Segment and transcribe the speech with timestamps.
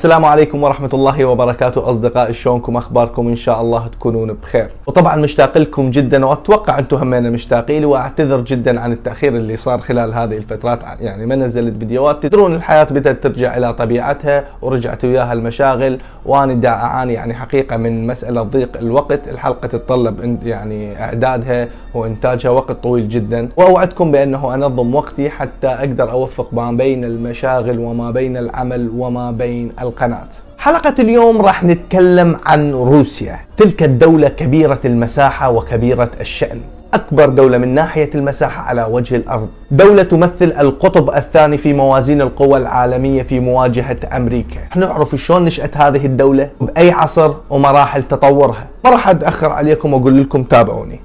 [0.00, 1.90] السلام عليكم ورحمة الله وبركاته.
[1.90, 4.68] أصدقائي شلونكم؟ أخباركم؟ إن شاء الله تكونون بخير.
[4.86, 10.14] وطبعا مشتاق لكم جدا وأتوقع أنتم همين مشتاقين وأعتذر جدا عن التأخير اللي صار خلال
[10.14, 10.80] هذه الفترات.
[11.00, 12.22] يعني ما نزلت فيديوهات.
[12.22, 18.06] تدرون الحياة بدأت ترجع إلى طبيعتها ورجعت وياها المشاغل وأنا دا أعاني يعني حقيقة من
[18.06, 19.28] مسألة ضيق الوقت.
[19.28, 23.48] الحلقة تتطلب يعني إعدادها وإنتاجها وقت طويل جدا.
[23.56, 29.72] وأوعدكم بأنه أنظم وقتي حتى أقدر أوفق ما بين المشاغل وما بين العمل وما بين
[29.80, 30.28] القناة.
[30.58, 36.60] حلقة اليوم راح نتكلم عن روسيا تلك الدولة كبيرة المساحة وكبيرة الشأن.
[36.96, 39.48] أكبر دولة من ناحية المساحة على وجه الأرض.
[39.70, 44.60] دولة تمثل القطب الثاني في موازين القوى العالمية في مواجهة أمريكا.
[44.76, 48.66] نعرف شلون نشأت هذه الدولة بأي عصر ومراحل تطورها.
[48.84, 51.00] ما راح أتأخر عليكم وأقول لكم تابعوني.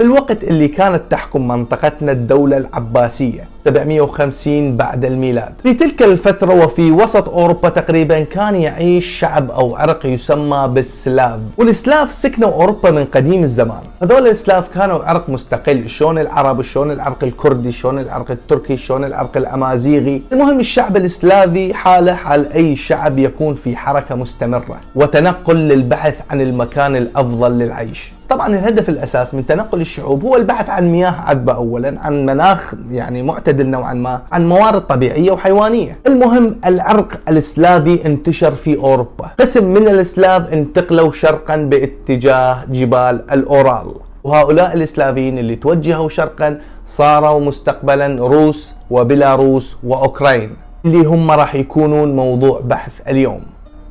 [0.00, 5.52] في الوقت اللي كانت تحكم منطقتنا الدولة العباسية 750 بعد الميلاد.
[5.62, 11.40] في تلك الفترة وفي وسط أوروبا تقريبا كان يعيش شعب أو عرق يسمى بالسلاف.
[11.58, 13.82] والسلاف سكنوا أوروبا من قديم الزمان.
[14.02, 19.36] هذول السلاف كانوا عرق مستقل شلون العرب شلون العرق الكردي شلون العرق التركي شلون العرق
[19.36, 20.22] الأمازيغي.
[20.32, 26.96] المهم الشعب السلافي حاله حال أي شعب يكون في حركة مستمرة وتنقل للبحث عن المكان
[26.96, 28.12] الأفضل للعيش.
[28.30, 33.22] طبعا الهدف الأساس من تنقل الشعوب هو البحث عن مياه عذبة اولا عن مناخ يعني
[33.22, 35.98] معتدل نوعا ما عن موارد طبيعية وحيوانية.
[36.06, 39.30] المهم العرق السلافي انتشر في أوروبا.
[39.40, 43.94] قسم من السلاف انتقلوا شرقا باتجاه جبال الأورال.
[44.24, 52.60] وهؤلاء السلافيين اللي توجهوا شرقا صاروا مستقبلا روس وبيلاروس وأوكرين اللي هم راح يكونون موضوع
[52.60, 53.42] بحث اليوم.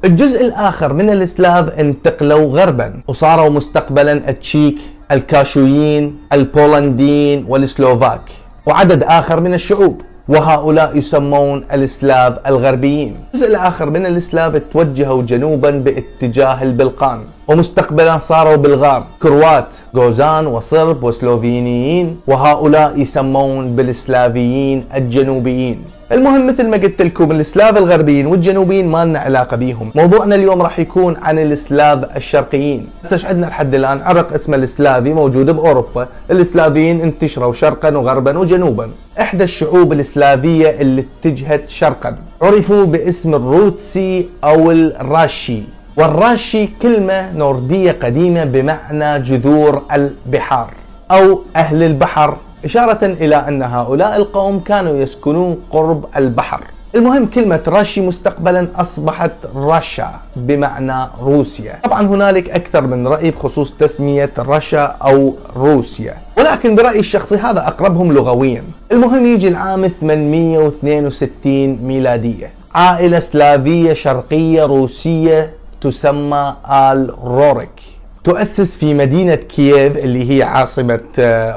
[0.05, 4.77] الجزء الآخر من السلاف انتقلوا غربا وصاروا مستقبلا التشيك
[5.11, 8.21] الكاشوبيين البولنديين والسلوفاك.
[8.65, 13.15] وعدد آخر من الشعوب وهؤلاء يسمون السلاف الغربيين.
[13.33, 22.19] الجزء الآخر من السلاف توجهوا جنوبا باتجاه البلقان ومستقبلا صاروا بلغار كروات غوزان وصرب وسلوفينيين
[22.27, 25.98] وهؤلاء يسمون بالسلافيين الجنوبيين.
[26.11, 29.91] المهم مثل ما قلت لكم السلاف الغربيين والجنوبيين ما لنا علاقة بيهم.
[29.95, 32.87] موضوعنا اليوم راح يكون عن السلاف الشرقيين.
[33.03, 36.07] هسه عندنا لحد الآن عرق اسمه السلافي موجود بأوروبا.
[36.31, 38.89] السلافيين انتشروا شرقا وغربا وجنوبا.
[39.19, 42.15] إحدى الشعوب السلافيه اللي اتجهت شرقا.
[42.41, 45.61] عرفوا باسم الروتسي أو الراشي.
[45.97, 50.73] والراشي كلمة نوردية قديمة بمعنى جذور البحار
[51.11, 52.37] أو أهل البحر.
[52.65, 56.61] إشارة إلى أن هؤلاء القوم كانوا يسكنون قرب البحر.
[56.95, 61.79] المهم كلمة راشي مستقبلا أصبحت راشا بمعنى روسيا.
[61.83, 66.13] طبعا هنالك أكثر من رأي بخصوص تسمية رشا أو روسيا.
[66.37, 68.63] ولكن برأيي الشخصي هذا أقربهم لغويا.
[68.91, 72.51] المهم يجي العام 862 ميلادية.
[72.75, 77.98] عائلة سلافية شرقية روسية تسمى آل روريك.
[78.29, 80.99] تؤسس في مدينة كييف اللي هي عاصمة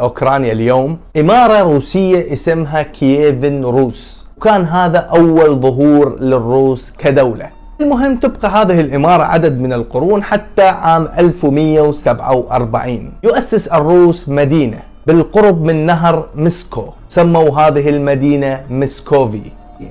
[0.02, 0.98] أوكرانيا اليوم.
[1.16, 7.48] إمارة روسية اسمها كييفن روس وكان هذا أول ظهور للروس كدولة.
[7.80, 15.86] المهم تبقى هذه الإمارة عدد من القرون حتى عام 1147 يؤسس الروس مدينة بالقرب من
[15.86, 16.84] نهر مسكو.
[17.08, 19.42] سموا هذه المدينة مسكوفي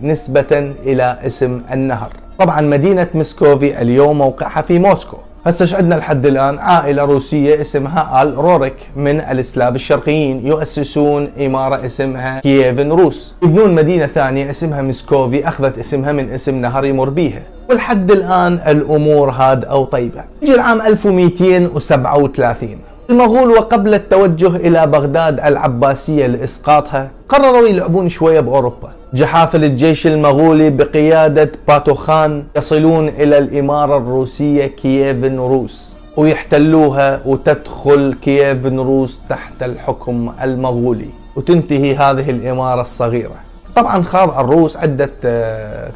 [0.02, 2.10] نسبة إلى اسم النهر.
[2.40, 5.18] طبعا مدينة مسكوفي اليوم موقعها في موسكو.
[5.46, 10.48] هسه عندنا لحد الآن؟ عائلة روسية اسمها آل روريك من السلاف الشرقيين.
[10.48, 16.86] يؤسسون إمارة اسمها كييفن روس يبنون مدينة ثانية اسمها مسكوفي أخذت اسمها من اسم نهر
[16.86, 20.24] يمر بيها ولحد الآن الأمور هاد أو طيبة.
[20.42, 22.78] يجي العام 1237
[23.12, 28.92] المغول وقبل التوجه إلى بغداد العباسية لإسقاطها قرروا يلعبون شوية بأوروبا.
[29.14, 39.20] جحافل الجيش المغولي بقيادة باتوخان يصلون إلى الإمارة الروسية كييفن روس ويحتلوها وتدخل كييفن روس
[39.30, 43.51] تحت الحكم المغولي وتنتهي هذه الإمارة الصغيرة.
[43.76, 45.10] طبعا خاض الروس عدة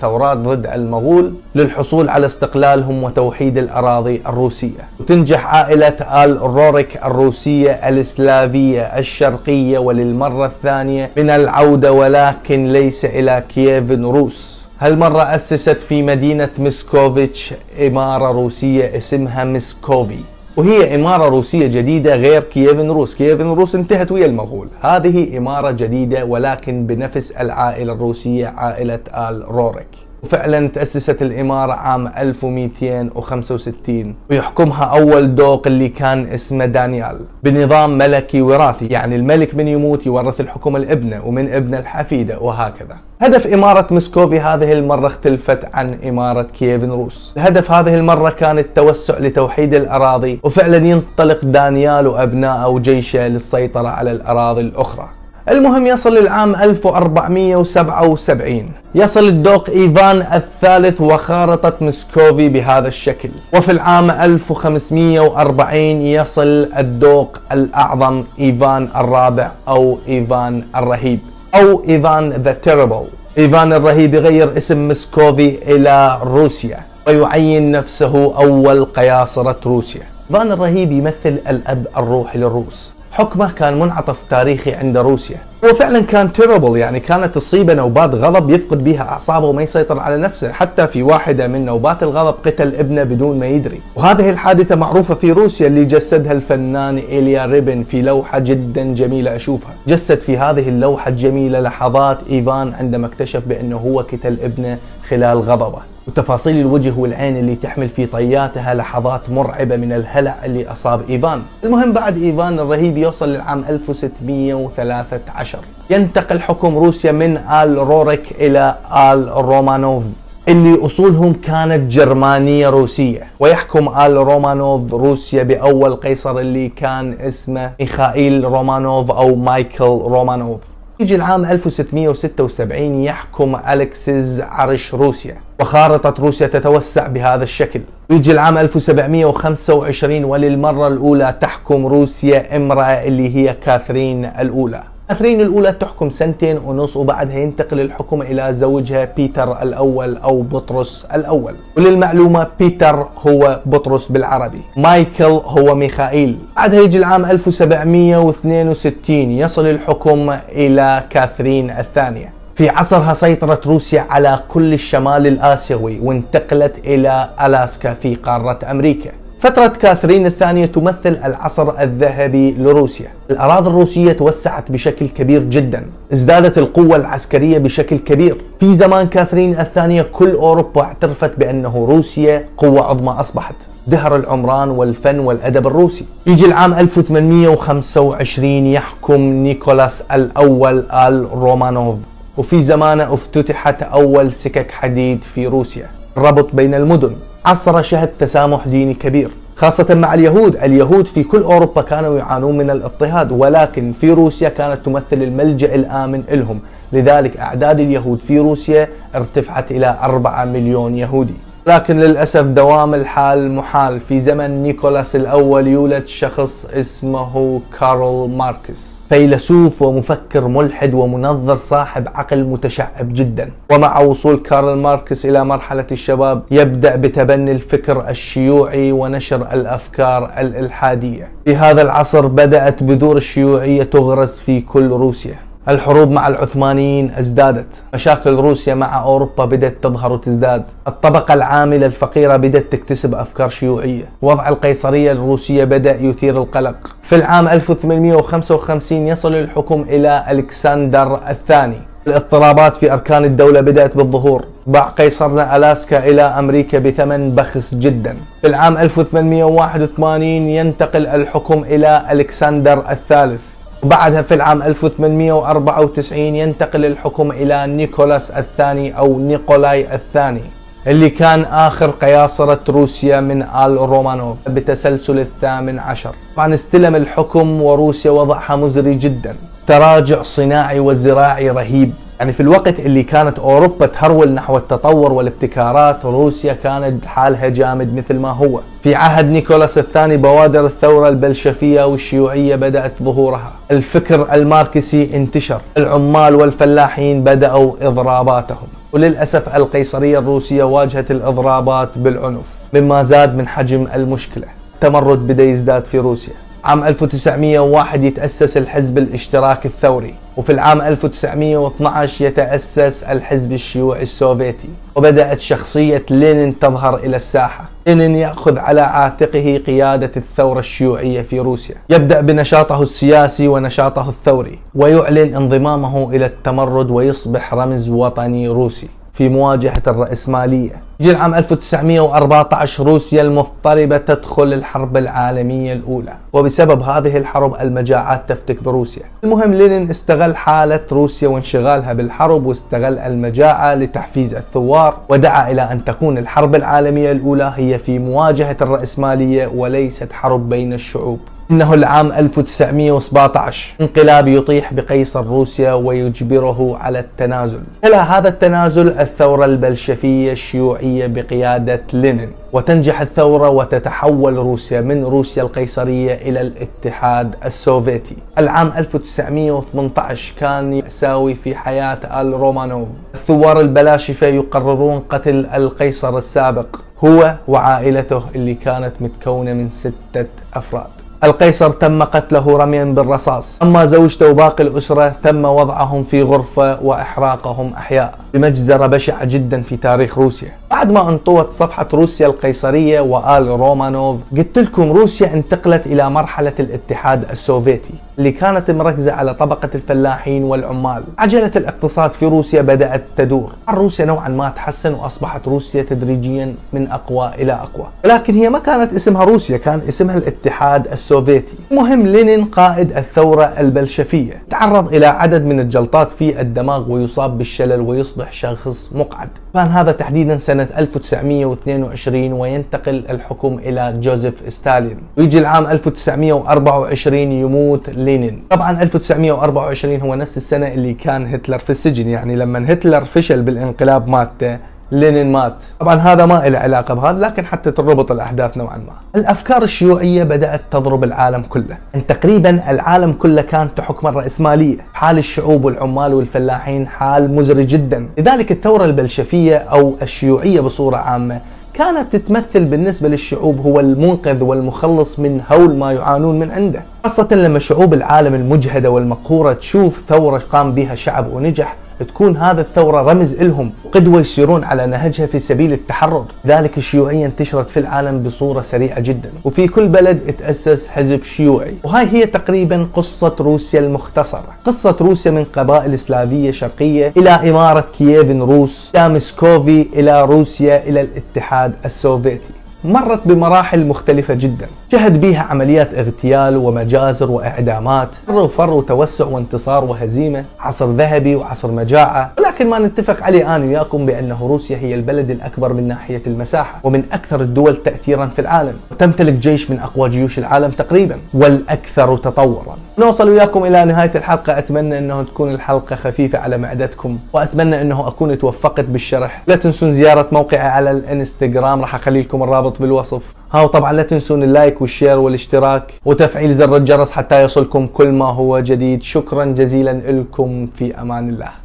[0.01, 4.79] ثورات ضد المغول للحصول على استقلالهم وتوحيد الأراضي الروسية.
[4.99, 14.05] وتنجح عائلة آل روريك الروسية الإسلافية الشرقية وللمرة الثانية من العودة ولكن ليس إلى كييفن
[14.05, 14.65] روس.
[14.79, 17.53] هالمرة أسست في مدينة مسكوفيتش
[17.87, 20.19] إمارة روسية اسمها مسكوفي.
[20.57, 23.15] وهي إمارة روسية جديدة غير كييفن روس.
[23.15, 24.67] كييفن روس انتهت ويا المغول.
[24.81, 29.87] هذه إمارة جديدة ولكن بنفس العائلة الروسية عائلة آل روريك.
[30.23, 37.19] وفعلا تأسست الإمارة عام 1265 ويحكمها أول دوق اللي كان اسمه دانيال.
[37.43, 38.85] بنظام ملكي وراثي.
[38.85, 42.97] يعني الملك من يموت يورث الحكم لابنه ومن ابنه الحفيدة وهكذا.
[43.21, 47.33] هدف إمارة مسكوفي هذه المرة اختلفت عن إمارة كييفن روس.
[47.37, 54.61] الهدف هذه المرة كان التوسع لتوحيد الأراضي وفعلا ينطلق دانيال وأبنائه وجيشه للسيطرة على الأراضي
[54.61, 55.07] الأخرى.
[55.49, 63.29] المهم يصل العام 1477 يصل الدوق إيفان الثالث وخارطة مسكوفي بهذا الشكل.
[63.53, 71.19] وفي العام 1540 يصل الدوق الأعظم إيفان الرابع أو إيفان الرهيب.
[71.55, 73.05] أو Ivan the Terrible
[73.37, 80.01] إيفان الرهيب يغير اسم مسكوفي إلى روسيا ويعين نفسه أول قياصرة روسيا.
[80.29, 82.94] إيفان الرهيب يمثل الأب الروحي للروس.
[83.15, 85.37] حكمه كان منعطف تاريخي عند روسيا.
[85.65, 90.17] هو فعلا كان تيربل يعني كانت تصيبه نوبات غضب يفقد بها أعصابه وما يسيطر على
[90.17, 93.81] نفسه حتى في واحدة من نوبات الغضب قتل ابنه بدون ما يدري.
[93.95, 99.75] وهذه الحادثة معروفة في روسيا اللي جسدها الفنان إيليا ريبن في لوحة جدا جميلة أشوفها.
[99.87, 104.77] جسد في هذه اللوحة الجميلة لحظات إيفان عندما اكتشف بأنه هو قتل ابنه
[105.09, 105.79] خلال غضبه.
[106.07, 111.41] وتفاصيل الوجه والعين اللي تحمل في طياتها لحظات مرعبة من الهلع اللي أصاب إيفان.
[111.63, 115.59] المهم بعد إيفان الرهيب يوصل للعام 1613
[115.89, 118.75] ينتقل حكم روسيا من آل روريك إلى
[119.11, 120.03] آل رومانوف
[120.47, 123.27] اللي أصولهم كانت جرمانية روسية.
[123.39, 130.59] ويحكم آل رومانوف روسيا بأول قيصر اللي كان اسمه ميخائيل رومانوف أو مايكل رومانوف.
[130.99, 137.81] يجي العام 1676 يحكم ألكسيز عرش روسيا وخارطة روسيا تتوسع بهذا الشكل.
[138.09, 144.83] يجي العام 1725 وللمرة الأولى تحكم روسيا إمرأة اللي هي كاثرين الأولى.
[145.09, 151.53] كاثرين الأولى تحكم سنتين ونص وبعدها ينتقل الحكم إلى زوجها بيتر الأول أو بطرس الأول.
[151.77, 154.61] وللمعلومة بيتر هو بطرس بالعربي.
[154.77, 156.37] مايكل هو ميخائيل.
[156.55, 162.33] بعدها يجي العام 1762 يصل الحكم إلى كاثرين الثانية.
[162.55, 169.11] في عصرها سيطرت روسيا على كل الشمال الآسيوي وانتقلت إلى ألاسكا في قارة أمريكا.
[169.39, 173.07] فترة كاثرين الثانية تمثل العصر الذهبي لروسيا.
[173.31, 175.85] الأراضي الروسية توسعت بشكل كبير جدا.
[176.13, 178.37] ازدادت القوة العسكرية بشكل كبير.
[178.59, 183.55] في زمان كاثرين الثانية كل أوروبا اعترفت بأنه روسيا قوة عظمى أصبحت.
[183.87, 186.05] ازدهر العمران والفن والأدب الروسي.
[186.27, 191.95] يجي العام 1825 يحكم نيكولاس الأول آل رومانوف.
[192.37, 195.87] وفي زمانه افتتحت أول سكك حديد في روسيا.
[196.17, 197.15] الربط بين المدن.
[197.45, 200.55] عصر شهد تسامح ديني كبير خاصة مع اليهود.
[200.55, 206.23] اليهود في كل أوروبا كانوا يعانون من الاضطهاد ولكن في روسيا كانت تمثل الملجأ الآمن
[206.31, 206.59] لهم.
[206.93, 211.33] لذلك أعداد اليهود في روسيا ارتفعت إلى 4 مليون يهودي.
[211.67, 213.99] لكن للأسف دوام الحال محال.
[213.99, 219.01] في زمن نيكولاس الأول يولد شخص اسمه كارل ماركس.
[219.09, 223.51] فيلسوف ومفكر ملحد ومنظر صاحب عقل متشعب جدا.
[223.71, 231.31] ومع وصول كارل ماركس إلى مرحلة الشباب يبدأ بتبني الفكر الشيوعي ونشر الأفكار الإلحادية.
[231.45, 235.35] في هذا العصر بدأت بذور الشيوعية تغرس في كل روسيا.
[235.69, 237.83] الحروب مع العثمانيين ازدادت.
[237.93, 240.63] مشاكل روسيا مع أوروبا بدأت تظهر وتزداد.
[240.87, 244.03] الطبقة العاملة الفقيرة بدأت تكتسب أفكار شيوعية.
[244.21, 246.75] وضع القيصرية الروسية بدأ يثير القلق.
[247.01, 251.77] في العام 1855 يصل الحكم إلى ألكسندر الثاني.
[252.07, 254.43] الاضطرابات في أركان الدولة بدأت بالظهور.
[254.67, 258.17] باع قيصرنا ألاسكا إلى أمريكا بثمن بخس جدا.
[258.41, 263.54] في العام 1881 ينتقل الحكم إلى ألكسندر الثالث.
[263.83, 270.41] وبعدها في العام 1894 ينتقل الحكم إلى نيكولاس الثاني أو نيكولاي الثاني
[270.87, 276.15] اللي كان آخر قياصرة روسيا من آل رومانوف بتسلسل الثامن عشر.
[276.35, 279.35] طبعا استلم الحكم وروسيا وضعها مزري جدا.
[279.67, 281.93] تراجع صناعي وزراعي رهيب.
[282.19, 288.19] يعني في الوقت اللي كانت أوروبا تهرول نحو التطور والابتكارات روسيا كانت حالها جامد مثل
[288.19, 288.59] ما هو.
[288.83, 293.51] في عهد نيكولاس الثاني بوادر الثورة البلشفية والشيوعية بدأت ظهورها.
[293.71, 295.61] الفكر الماركسي انتشر.
[295.77, 298.67] العمال والفلاحين بدأوا إضراباتهم.
[298.93, 304.47] وللأسف القيصرية الروسية واجهت الإضرابات بالعنف مما زاد من حجم المشكلة.
[304.75, 306.33] التمرد بدأ يزداد في روسيا.
[306.63, 310.13] عام 1901 يتأسس الحزب الاشتراكي الثوري.
[310.37, 317.65] وفي العام 1912 يتأسس الحزب الشيوعي السوفيتي وبدأت شخصية لينين تظهر إلى الساحة.
[317.87, 321.75] لينين يأخذ على عاتقه قيادة الثورة الشيوعية في روسيا.
[321.89, 328.87] يبدأ بنشاطه السياسي ونشاطه الثوري ويعلن انضمامه إلى التمرد ويصبح رمز وطني روسي.
[329.15, 330.81] في مواجهة الرأسمالية.
[330.99, 339.03] يجي العام 1914 روسيا المضطربة تدخل الحرب العالمية الأولى وبسبب هذه الحرب المجاعات تفتك بروسيا.
[339.23, 346.17] المهم لينين استغل حالة روسيا وانشغالها بالحرب واستغل المجاعة لتحفيز الثوار ودعا إلى أن تكون
[346.17, 351.19] الحرب العالمية الأولى هي في مواجهة الرأسمالية وليست حرب بين الشعوب.
[351.51, 357.59] إنه العام 1917 انقلاب يطيح بقيصر روسيا ويجبره على التنازل.
[357.85, 362.29] إلى هذا التنازل الثورة البلشفية الشيوعية بقيادة لينين.
[362.53, 368.15] وتنجح الثورة وتتحول روسيا من روسيا القيصرية إلى الاتحاد السوفيتي.
[368.37, 376.75] العام 1918 كان يساوي في حياة آل رومانوف الثوار البلاشفة يقررون قتل القيصر السابق.
[377.03, 381.04] هو وعائلته اللي كانت متكونة من ستة أفراد.
[381.25, 383.59] القيصر تم قتله رميا بالرصاص.
[383.61, 388.13] أما زوجته وباقي الأسرة تم وضعهم في غرفة وإحراقهم أحياء.
[388.33, 390.51] بمجزرة بشعة جدا في تاريخ روسيا.
[390.75, 397.31] بعد ما انطوت صفحة روسيا القيصرية وآل رومانوف قلت لكم روسيا انتقلت إلى مرحلة الاتحاد
[397.31, 401.03] السوفيتي اللي كانت مركزة على طبقة الفلاحين والعمال.
[401.17, 403.51] عجلة الاقتصاد في روسيا بدأت تدور.
[403.69, 407.85] روسيا نوعا ما تحسن وأصبحت روسيا تدريجيا من أقوى إلى أقوى.
[408.05, 411.55] ولكن هي ما كانت اسمها روسيا كان اسمها الاتحاد السوفيتي.
[411.71, 418.31] مهم لينين قائد الثورة البلشفية تعرض إلى عدد من الجلطات في الدماغ ويصاب بالشلل ويصبح
[418.31, 419.29] شخص مقعد.
[419.53, 424.97] كان هذا تحديدا سنة 1922 وينتقل الحكم إلى جوزيف ستالين.
[425.17, 428.43] ويجي العام 1924 يموت لينين.
[428.49, 432.09] طبعا 1924 هو نفس السنة اللي كان هتلر في السجن.
[432.09, 434.57] يعني لما هتلر فشل بالانقلاب مالته
[434.95, 435.63] لينين مات.
[435.79, 438.93] طبعا هذا ما له علاقة بهذا لكن حتى تربط الأحداث نوعا ما.
[439.15, 441.77] الأفكار الشيوعية بدأت تضرب العالم كله.
[442.07, 444.77] تقريبا العالم كله كان تحكم الرأسمالية.
[444.93, 448.07] حال الشعوب والعمال والفلاحين حال مزري جدا.
[448.17, 451.39] لذلك الثورة البلشفية أو الشيوعية بصورة عامة
[451.73, 456.83] كانت تتمثل بالنسبة للشعوب هو المنقذ والمخلص من هول ما يعانون من عنده.
[457.03, 463.11] خاصة لما شعوب العالم المجهدة والمقهورة تشوف ثورة قام بها شعب ونجح تكون هذا الثورة
[463.11, 466.25] رمز لهم وقدوة يسيرون على نهجها في سبيل التحرر.
[466.47, 469.31] ذلك الشيوعية انتشرت في العالم بصورة سريعة جدا.
[469.43, 471.73] وفي كل بلد تأسس حزب شيوعي.
[471.83, 474.55] وهاي هي تقريبا قصة روسيا المختصرة.
[474.65, 481.01] قصة روسيا من قبائل سلافية شرقية إلى إمارة كييفان روس إلى مسكوفي إلى روسيا إلى
[481.01, 482.53] الاتحاد السوفيتي.
[482.83, 484.67] مرت بمراحل مختلفة جدا.
[484.91, 492.31] شهد بيها عمليات اغتيال ومجازر وإعدامات كر وفر وتوسع وانتصار وهزيمة عصر ذهبي وعصر مجاعة.
[492.37, 497.03] ولكن ما نتفق عليه أنا وياكم بأنه روسيا هي البلد الأكبر من ناحية المساحة ومن
[497.11, 498.73] أكثر الدول تأثيرا في العالم.
[498.91, 502.77] وتمتلك جيش من أقوى جيوش العالم تقريبا والأكثر تطورا.
[502.99, 504.57] نوصل وياكم إلى نهاية الحلقة.
[504.57, 509.41] أتمنى أنه تكون الحلقة خفيفة على معدتكم وأتمنى أنه أكون توفقت بالشرح.
[509.47, 513.33] لا تنسون زيارة موقعي على الإنستغرام راح أخلي لكم الرابط بالوصف.
[513.51, 518.11] ها وطبعا لا تنسون ال like وال share والاشتراك وتفعيل زر الجرس حتى يصلكم كل
[518.11, 519.03] ما هو جديد.
[519.03, 521.64] شكرا جزيلا لكم في أمان الله.